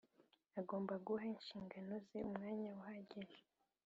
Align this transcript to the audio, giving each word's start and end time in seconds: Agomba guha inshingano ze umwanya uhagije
Agomba 0.59 0.93
guha 1.05 1.25
inshingano 1.33 1.93
ze 2.05 2.17
umwanya 2.27 2.69
uhagije 2.79 3.39